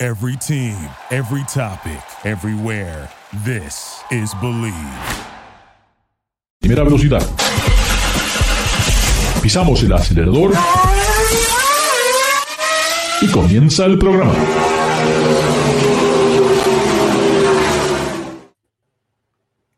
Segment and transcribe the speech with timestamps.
[0.00, 0.76] Every team,
[1.10, 3.10] every topic, everywhere.
[3.44, 4.72] This is Believe.
[6.60, 7.26] Primera velocidad.
[9.42, 10.52] Pisamos el acelerador.
[13.22, 14.77] Y comienza el programa.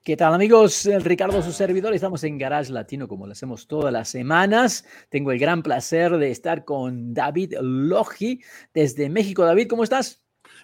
[0.03, 0.89] ¿Qué tal amigos?
[1.03, 1.93] Ricardo, su servidor.
[1.93, 4.87] Estamos en Garage Latino como lo hacemos todas las semanas.
[5.11, 8.41] Tengo el gran placer de estar con David Logi
[8.73, 9.45] desde México.
[9.45, 10.23] David, ¿cómo estás?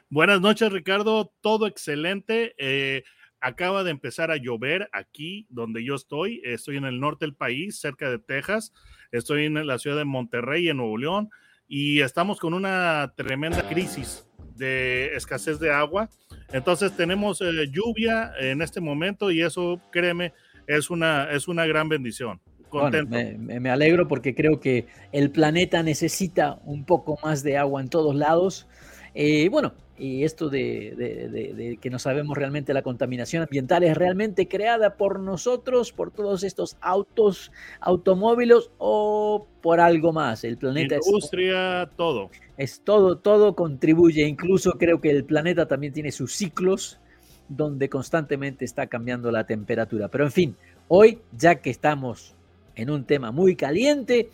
[0.09, 1.35] Buenas noches, Ricardo.
[1.43, 2.55] Todo excelente.
[2.57, 3.05] Eh,
[3.39, 6.41] acaba de empezar a llover aquí donde yo estoy.
[6.43, 8.73] Estoy en el norte del país, cerca de Texas.
[9.13, 11.29] Estoy en la ciudad de Monterrey, en Nuevo León.
[11.69, 14.27] Y estamos con una tremenda crisis
[14.57, 16.09] de escasez de agua.
[16.53, 20.33] Entonces tenemos eh, lluvia en este momento y eso, créeme,
[20.67, 22.41] es una, es una gran bendición.
[22.69, 23.17] Contento.
[23.39, 28.15] me, alegro porque creo que el planeta necesita un poco más de agua en todos
[28.15, 28.67] lados.
[29.15, 34.97] Eh, bueno, y esto de, que no sabemos realmente la contaminación ambiental es realmente creada
[34.97, 40.45] por nosotros, por todos estos autos, automóviles o por algo más.
[40.45, 42.31] El planeta Industria, todo.
[42.59, 44.27] Es todo, todo contribuye.
[44.27, 47.01] Incluso creo que el planeta también tiene sus ciclos
[47.49, 50.09] donde constantemente está cambiando la temperatura.
[50.09, 50.57] Pero en fin,
[50.89, 52.35] hoy, ya que estamos
[52.75, 54.29] en un tema muy caliente,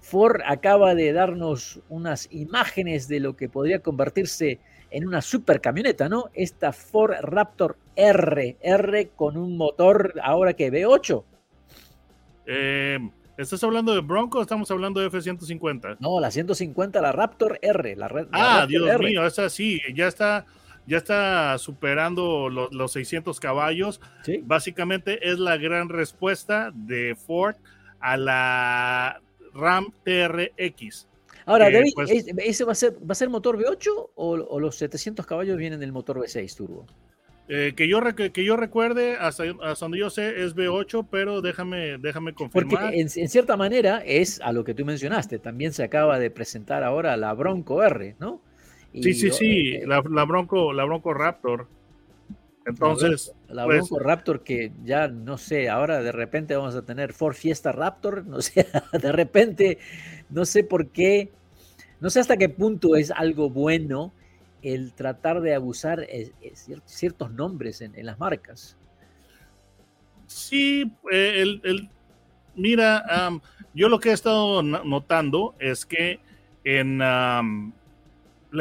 [0.00, 4.58] Ford acaba de darnos unas imágenes de lo que podría convertirse en
[5.02, 6.30] una super camioneta, ¿no?
[6.34, 11.24] Esta Ford Raptor R, R con un motor ahora que V8.
[12.46, 12.98] Eh,
[13.36, 15.96] ¿Estás hablando de Bronco o estamos hablando de F-150?
[15.98, 17.96] No, la 150, la Raptor R.
[17.96, 20.46] La, ah, Dios mío, esa sí, ya está,
[20.86, 24.00] ya está superando los, 600 caballos.
[24.42, 27.56] Básicamente es la gran respuesta de Ford
[27.98, 29.20] a la
[29.52, 31.08] Ram TRX.
[31.46, 35.26] Ahora, David, pues ¿ese va a, ser, va a ser motor V8 o, los 700
[35.26, 36.86] caballos vienen del motor V6 turbo?
[37.48, 39.44] Eh, que, yo, que yo recuerde, hasta,
[39.78, 42.84] donde yo sé, es V8, pero déjame, déjame confirmar.
[42.84, 45.38] Porque en, cierta manera es a lo que tú mencionaste.
[45.38, 48.40] También se acaba de presentar ahora la Bronco R, ¿no?
[48.94, 51.66] sí, sí, sí, eh, la, Bronco, la Bronco Raptor.
[52.66, 57.12] Entonces, la, pues Bronco Raptor que ya no sé, ahora de repente vamos a tener
[57.12, 59.78] Ford Fiesta Raptor, no sé, de repente
[60.30, 61.30] no sé por qué,
[62.00, 64.12] no sé hasta qué punto es algo bueno
[64.62, 66.52] el tratar de abusar eh, eh,
[66.86, 68.78] ciertos nombres en, las marcas.
[70.26, 71.90] Sí, eh, el,
[72.54, 73.30] mira,
[73.74, 76.18] yo lo que he estado notando es que
[76.64, 77.42] en la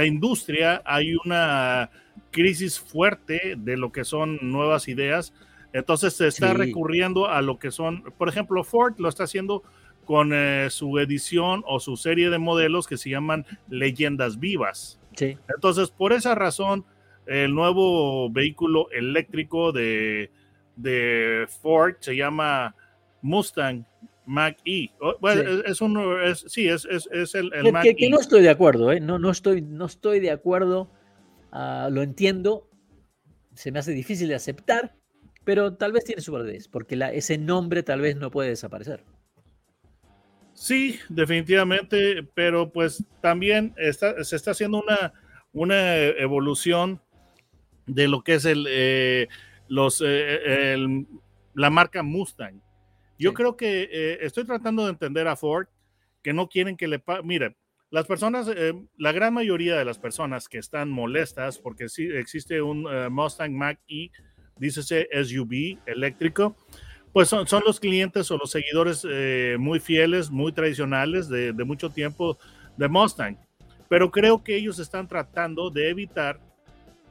[0.06, 1.90] industria hay una
[2.34, 5.34] crisis fuerte de lo que son nuevas ideas.
[5.72, 9.64] Entonces se está recurriendo a lo que son, por ejemplo, Ford lo está haciendo
[10.06, 15.00] con eh, su edición o su serie de modelos que se llaman leyendas vivas.
[15.16, 15.38] Sí.
[15.54, 16.86] Entonces, por esa razón,
[17.26, 20.30] el nuevo vehículo eléctrico de,
[20.76, 22.76] de Ford se llama
[23.22, 23.86] Mustang
[24.26, 24.90] Mac E.
[25.20, 25.62] Bueno, sí.
[25.66, 29.00] Es, un, sí, es, es, el, el que, que, no estoy de acuerdo, ¿eh?
[29.00, 30.90] no, no, estoy, no estoy de acuerdo,
[31.54, 32.70] uh, lo entiendo,
[33.54, 34.96] se me hace difícil de aceptar,
[35.46, 39.06] pero tal vez tiene su validez, porque la, ese nombre tal vez no puede desaparecer.
[40.54, 45.14] Sí, definitivamente, pero pues también está, se está haciendo una,
[45.52, 47.02] una evolución
[47.86, 49.28] de lo que es el, eh,
[49.68, 50.78] los, eh,
[51.54, 52.62] la marca Mustang.
[53.18, 55.68] Yo creo que eh, estoy tratando de entender a Ford
[56.22, 57.58] que no quieren que le mire,
[57.94, 58.50] las personas,
[58.98, 63.78] la gran mayoría de las personas que están molestas porque sí existe un Mustang Mach
[63.88, 64.10] E,
[64.58, 66.56] dícese SUV eléctrico,
[67.12, 71.64] pues son, son, los clientes o los seguidores eh, muy fieles, muy tradicionales de, de,
[71.64, 72.40] mucho tiempo
[72.76, 73.38] de Mustang.
[73.88, 76.40] Pero creo que ellos están tratando de evitar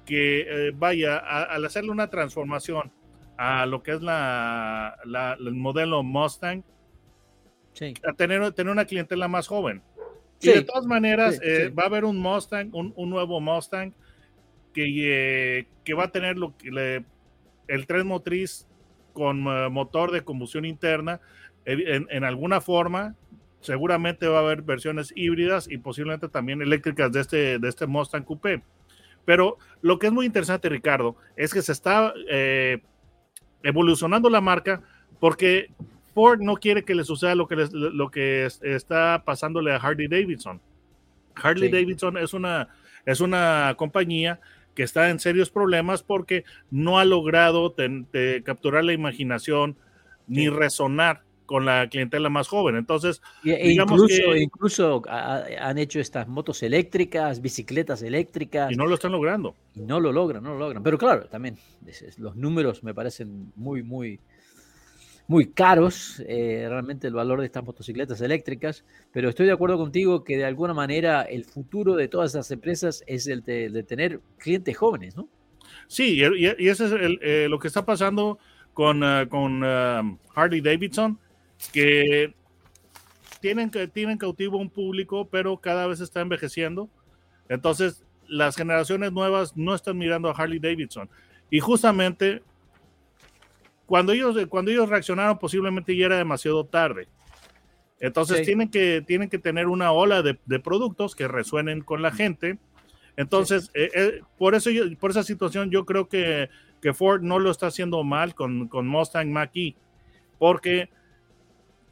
[0.04, 2.90] que eh, vaya al hacerle una transformación
[3.36, 6.64] a lo que es la, la el modelo Mustang,
[7.72, 7.94] sí.
[8.04, 9.82] a tener, tener una clientela más joven.
[10.42, 10.50] Sí.
[10.50, 13.92] Y de todas maneras, sí, eh, va a haber un Mustang, un, un nuevo Mustang
[14.74, 17.04] que, que va a tener lo que le,
[17.68, 18.66] el tren motriz
[19.12, 21.20] con uh, motor de combustión interna.
[21.64, 23.14] En, en, alguna forma,
[23.60, 28.24] seguramente va a haber versiones híbridas y posiblemente también eléctricas de este, de este Mustang
[28.24, 28.62] Coupé.
[29.24, 32.82] Pero lo que es muy interesante, Ricardo, es que se está eh,
[33.62, 34.82] evolucionando la marca
[35.20, 35.70] porque
[36.14, 40.60] Ford no quiere que le suceda lo que, lo que está pasándole a Harley Davidson.
[41.34, 42.68] Harley Davidson es una,
[43.06, 44.40] es una compañía
[44.74, 47.74] que está en serios problemas porque no ha logrado
[48.44, 49.76] capturar la imaginación
[50.26, 52.76] ni resonar con la clientela más joven.
[52.76, 58.72] Entonces, e digamos incluso, incluso han hecho estas motos eléctricas, bicicletas eléctricas.
[58.72, 59.54] Y no lo están logrando.
[59.74, 60.82] Y no lo logran, no lo logran.
[60.82, 61.58] Pero claro, también
[62.16, 64.18] los números me parecen muy, muy,
[65.26, 70.24] muy caros, eh, realmente el valor de estas motocicletas eléctricas, pero estoy de acuerdo contigo
[70.24, 74.76] que de alguna manera el futuro de todas esas empresas es el de, tener clientes
[74.76, 75.28] jóvenes, ¿no?
[75.86, 78.38] Sí, y, eso es eh, lo que está pasando
[78.74, 81.18] con, uh, con um, Harley Davidson,
[81.72, 82.34] que
[83.40, 86.88] tienen, tienen cautivo un público, pero cada vez está envejeciendo.
[87.48, 91.08] Entonces, las generaciones nuevas no están mirando a Harley Davidson.
[91.50, 92.42] Y justamente
[93.86, 97.08] cuando ellos, cuando ellos reaccionaron, posiblemente ya era demasiado tarde.
[98.00, 102.58] Entonces tienen, que, tienen que tener una ola de, productos que resuenen con la gente.
[103.16, 106.50] Entonces, eh, eh, por, eso por esa situación, yo creo que,
[106.80, 109.76] que, Ford no lo está haciendo mal con, con Mustang Mach-E,
[110.38, 110.88] porque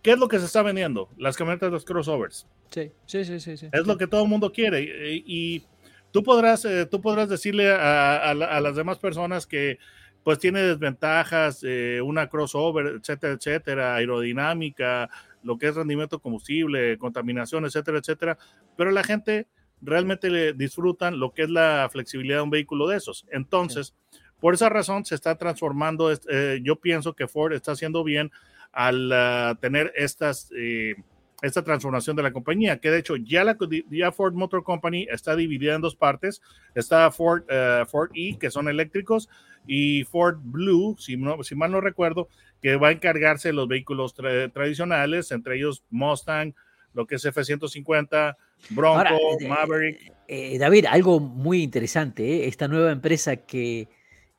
[0.03, 1.09] ¿qué es lo que se está vendiendo?
[1.17, 2.47] Las camionetas de los crossovers.
[2.71, 3.69] Sí, sí, sí, sí.
[3.73, 4.83] Es lo que todo el mundo quiere.
[5.27, 5.65] Y,
[6.13, 9.79] tú, podrás, eh, tú podrás decirle a, las demás personas que
[10.23, 15.09] pues tiene desventajas, eh, una crossover, etcétera, etcétera, aerodinámica,
[15.43, 18.39] lo que es rendimiento combustible, contaminación, etcétera, etcétera,
[18.77, 19.47] pero la gente
[19.81, 23.27] realmente le disfrutan lo que es la flexibilidad de un vehículo de esos.
[23.31, 23.95] Entonces,
[24.41, 28.31] por esa razón se está transformando, eh, yo pienso que Ford está haciendo bien
[28.73, 30.51] al ah, tener estas...
[30.57, 30.95] Eh,
[31.43, 33.57] esta transformación de la compañía, que de hecho ya la
[33.91, 36.43] ya Ford Motor Company está dividida en dos partes.
[36.75, 37.45] Está Ford,
[37.89, 39.29] Ford E, que son eléctricos,
[39.67, 42.29] y Ford Blue, si, si mal no recuerdo,
[42.61, 46.55] que va a encargarse de los vehículos tradicionales, entre ellos Mustang,
[46.93, 48.37] lo que es F-150,
[48.71, 50.13] Bronco, eh, Maverick.
[50.29, 52.49] Eh, David, algo muy interesante, ¿eh?
[52.49, 53.89] esta nueva empresa que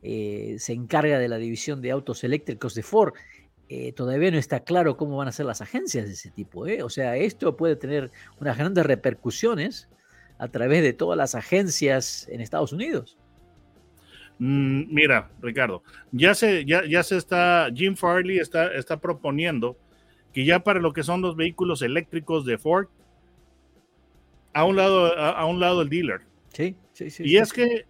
[0.01, 3.13] se encarga de la división de autos eléctricos de Ford,
[3.95, 6.65] todavía no está claro cómo van a ser las agencias de ese tipo.
[6.83, 9.89] O sea, esto puede tener unas grandes repercusiones
[10.37, 13.17] a través de todas las agencias en Estados Unidos.
[14.39, 19.77] Mm, mira, Ricardo, ya se, ya, ya se está, Jim Farley está, está proponiendo
[20.33, 22.87] que ya para lo que son los vehículos eléctricos de Ford,
[24.53, 26.21] a un lado, a, un lado el dealer.
[26.53, 27.23] Sí, sí, sí.
[27.23, 27.85] Y es que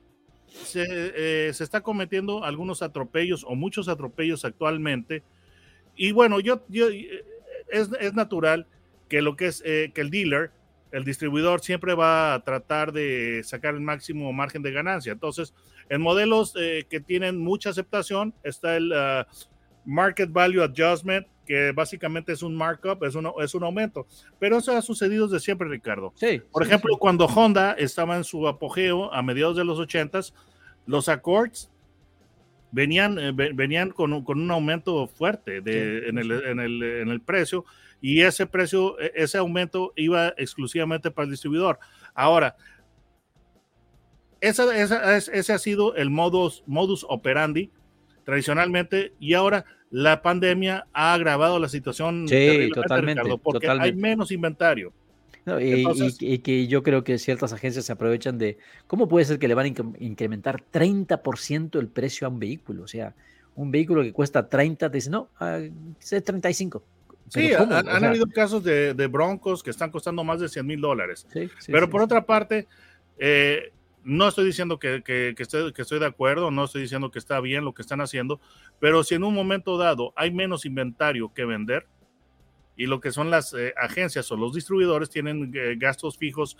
[0.46, 5.24] se, eh, se, está cometiendo algunos atropellos o muchos atropellos actualmente.
[5.96, 6.88] Y bueno, yo, yo
[7.72, 8.68] es, es natural
[9.10, 10.52] que lo que es eh, que el dealer,
[10.92, 15.12] el distribuidor, siempre va a tratar de sacar el máximo margen de ganancia.
[15.12, 15.54] Entonces,
[15.90, 19.26] en modelos eh, que tienen mucha aceptación está el uh,
[19.86, 24.06] Market Value Adjustment, que básicamente es un markup, es un, es un aumento.
[24.40, 26.14] Pero eso ha sucedido desde siempre, Ricardo.
[26.16, 30.34] Sí, Por ejemplo, cuando Honda estaba en su apogeo a mediados de los 80s,
[30.86, 31.71] los Accords
[32.72, 37.10] venían, eh, venían con, un, con, un aumento fuerte de, en, el, en, el, en,
[37.10, 37.66] el, precio
[38.02, 41.80] y ese precio, e, ese aumento iba exclusivamente para el distribuidor.
[42.14, 42.56] Ahora,
[44.40, 47.72] ese ha sido el modus, modus operandi
[48.24, 54.94] tradicionalmente y ahora la pandemia ha agravado la situación sí, totalmente, porque hay menos inventario.
[55.60, 58.58] Y, que yo creo que ciertas agencias se aprovechan de
[58.88, 62.84] cómo puede ser que le van a incrementar 30% el precio a un vehículo.
[62.84, 63.16] O sea,
[63.56, 65.60] un vehículo que cuesta 30, te dice, no, ah,
[66.00, 66.84] es 35.
[67.30, 71.26] Sí, han, habido casos de, broncos que están costando más de 100 mil dólares.
[71.66, 72.68] Pero por otra parte,
[73.18, 73.72] eh,
[74.04, 74.96] no estoy diciendo que,
[75.38, 78.42] estoy, que, estoy, de acuerdo, no estoy diciendo que está bien lo que están haciendo,
[78.80, 81.88] pero si en un momento dado hay menos inventario que vender
[82.82, 86.58] y lo que son las eh, agencias o los distribuidores tienen eh, gastos fijos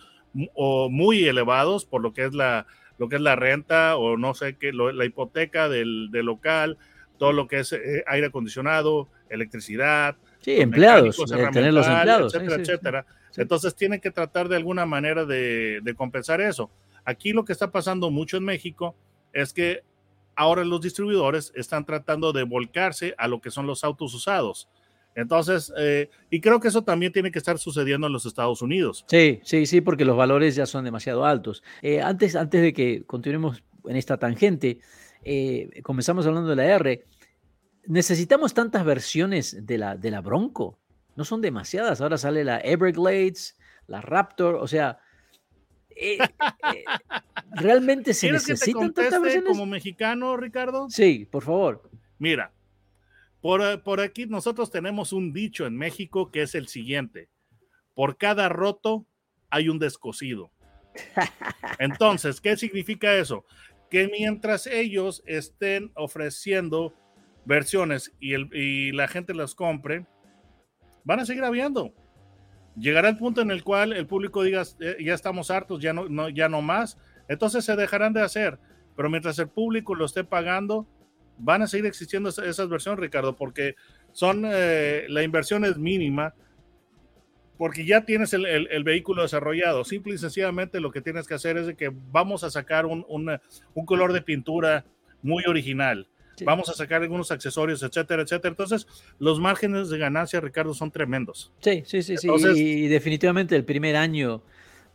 [0.54, 2.68] o muy elevados por lo que es la,
[3.00, 6.78] lo que es la renta o no sé qué, la hipoteca del, local,
[7.18, 10.16] todo lo que es eh, aire acondicionado, electricidad.
[10.42, 11.18] Sí, empleados,
[11.52, 12.36] tener los empleados.
[12.36, 13.06] Etcétera, etcétera.
[13.36, 16.70] Entonces tienen que tratar de alguna manera de compensar eso.
[17.04, 18.96] Aquí lo que está pasando mucho en México
[19.34, 19.82] es que
[20.36, 24.70] ahora los distribuidores están tratando de volcarse a lo que son los autos usados.
[25.16, 29.06] Entonces, eh, y creo que eso también tiene que estar sucediendo en los Estados Unidos.
[29.08, 31.64] Sí, sí, sí, porque los valores ya son demasiado altos.
[31.82, 34.80] Eh, antes, antes de que continuemos en esta tangente,
[35.24, 37.06] eh, comenzamos hablando de la R.
[37.88, 40.80] Necesitamos tantas versiones de la, de la Bronco.
[41.16, 42.00] No son demasiadas.
[42.00, 45.00] Ahora sale la Everglades, la Raptor, o sea,
[45.96, 46.84] eh, eh,
[47.52, 49.50] ¿realmente se ¿Quieres que te necesitan tantas versiones?
[49.50, 50.90] como mexicano, Ricardo?
[50.90, 51.90] Sí, por favor.
[52.18, 52.52] Mira,
[53.42, 57.30] por, eh, por aquí nosotros tenemos un dicho en México que es el siguiente:
[57.96, 59.06] por cada roto
[59.50, 60.52] hay un descosido.
[61.80, 63.46] Entonces, ¿qué significa eso?
[63.90, 66.94] Que mientras ellos estén ofreciendo
[67.46, 70.06] versiones y, el, y la gente las compre,
[71.04, 71.94] van a seguir habiendo.
[72.78, 76.08] Llegará el punto en el cual el público diga, "Eh, ya estamos hartos, ya no,
[76.08, 78.60] no- ya no más, entonces se dejarán de hacer.
[78.96, 80.88] Pero mientras el público lo esté pagando,
[81.44, 83.76] van a seguir existiendo esa- esas versiones, Ricardo, porque
[84.12, 86.34] son, eh, la inversión es mínima,
[87.58, 89.84] porque ya tienes el, el- el vehículo desarrollado.
[89.84, 93.06] Simple y sencillamente lo que tienes que hacer es de que vamos a sacar un,
[93.08, 93.42] una-
[93.74, 94.86] un color de pintura
[95.22, 96.08] muy original.
[96.36, 96.46] Sí.
[96.46, 98.50] Vamos a sacar algunos accesorios, etcétera, etcétera.
[98.50, 98.88] Entonces,
[99.20, 101.52] los márgenes de ganancia, Ricardo, son tremendos.
[101.60, 102.28] Sí, sí, sí, sí.
[102.56, 104.42] Y, y definitivamente el primer año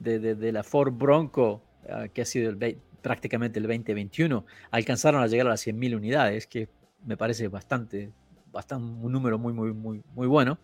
[0.01, 2.57] de, de- de la Ford Bronco, ah, que ha sido el
[3.07, 6.69] prácticamente el 2021, alcanzaron a llegar a las 100.000 unidades, que
[7.05, 8.11] me parece bastante,
[8.51, 10.59] bastante un número muy, muy, muy, muy bueno.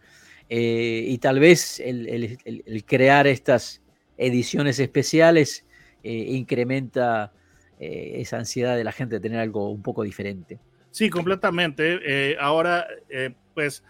[0.49, 2.37] Eh, y tal vez el,
[2.85, 3.81] crear estas
[4.19, 5.65] ediciones especiales
[6.03, 7.33] eh, incrementa
[7.79, 10.59] eh, esa ansiedad de la gente de tener algo un poco diferente.
[10.91, 12.37] Sí, completamente.
[12.41, 12.89] Ahora,
[13.55, 13.85] pues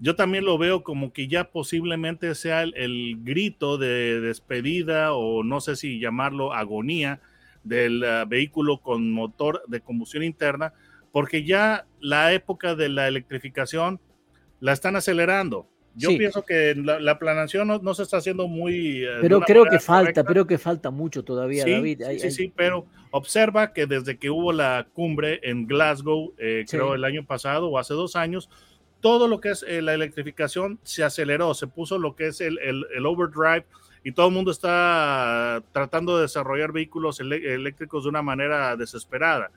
[0.00, 5.60] yo también lo veo como que ya posiblemente sea el grito de despedida o no
[5.60, 7.20] sé si llamarlo agonía
[7.64, 10.72] del ah, vehículo con motor de combustión interna,
[11.12, 14.00] porque ya la época de la electrificación
[14.60, 15.68] la están acelerando.
[15.94, 16.16] Yo Sí.
[16.16, 19.04] pienso que la, la planeación no, no se está haciendo muy...
[19.04, 20.24] eh, Pero creo que falta, correcta.
[20.24, 21.98] pero que falta mucho todavía, Sí, David.
[21.98, 26.32] sí, Hay- sí, hay- sí, pero observa que desde que hubo la cumbre en Glasgow,
[26.38, 28.48] eh, creo el año pasado o hace dos años,
[29.00, 32.58] todo lo que es eh, la electrificación se aceleró, se puso lo que es el,
[32.60, 33.66] el- el overdrive
[34.04, 39.50] y todo el mundo está tratando de desarrollar vehículos elé- eléctricos de una manera desesperada.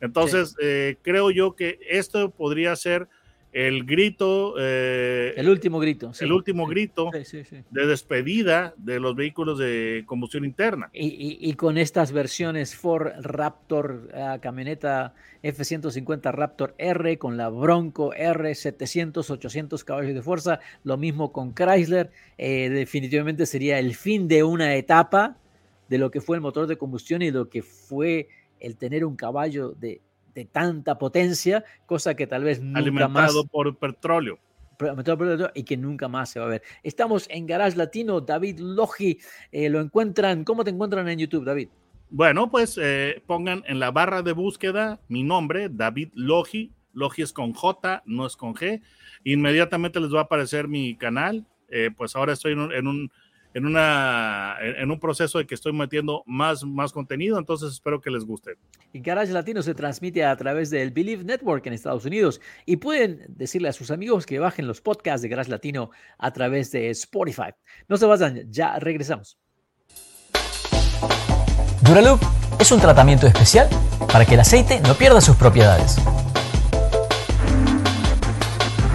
[0.00, 3.08] Entonces, eh, creo yo que esto podría ser
[3.54, 6.12] el grito, eh, El último grito.
[6.12, 6.24] sí.
[6.24, 7.62] el último grito Sí, sí, sí.
[7.70, 10.90] de despedida de los vehículos de combustión interna.
[10.92, 17.48] Y, y- y con estas versiones Ford Raptor, ah, camioneta F-150 Raptor R, con la
[17.48, 23.94] Bronco R, 700, 800 caballos de fuerza, lo mismo con Chrysler, eh, definitivamente sería el
[23.94, 25.36] fin de una etapa
[25.88, 29.14] de lo que fue el motor de combustión y lo que fue el tener un
[29.16, 30.00] caballo de,
[30.34, 34.38] de tanta potencia, cosa que tal vez nunca más alimentado por petróleo.
[35.54, 36.62] Y que nunca más se va a ver.
[36.82, 39.18] Estamos en Garage Latino, David Logi,
[39.52, 41.68] eh, lo encuentran, ¿cómo te encuentran en YouTube, David?
[42.10, 46.72] Bueno, pues eh, pongan en la barra de búsqueda mi nombre, David Logi.
[46.92, 48.82] Logi es con J, no es con G.
[49.24, 51.44] Inmediatamente les va a aparecer mi canal.
[51.68, 53.10] Eh, pues ahora estoy en un, en un,
[53.54, 58.10] en una, en un proceso de que estoy metiendo más, más contenido, entonces espero que
[58.10, 58.56] les guste.
[58.92, 63.24] Y Garage Latino se transmite a través del Believe Network en Estados Unidos y pueden
[63.28, 67.54] decirle a sus amigos que bajen los podcasts de Garage Latino a través de Spotify.
[67.88, 69.38] No se vayan, ya regresamos.
[71.82, 72.20] Duraloop
[72.58, 73.68] es un tratamiento especial
[74.10, 75.96] para que el aceite no pierda sus propiedades.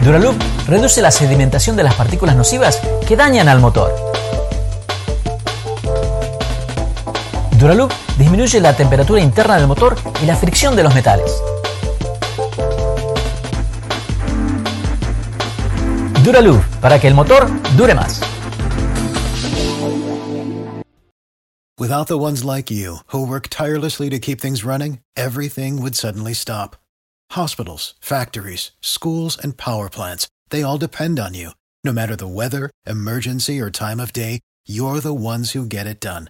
[0.04, 0.36] Duraloop
[0.68, 4.09] reduce la sedimentación de las partículas nocivas que dañan al motor.
[7.60, 11.30] Duraloop disminuye la temperatura interna del motor y la fricción de los metales.
[16.24, 18.22] Duraloop para que el motor dure más.
[21.78, 26.34] Without the ones like you, who work tirelessly to keep things running, everything would suddenly
[26.34, 26.78] stop.
[27.32, 31.52] Hospitals, factories, schools, and power plants, they all depend on you.
[31.84, 36.00] No matter the weather, emergency, or time of day, you're the ones who get it
[36.00, 36.30] done.